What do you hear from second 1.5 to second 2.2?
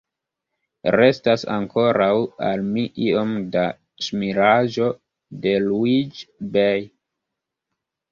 ankoraŭ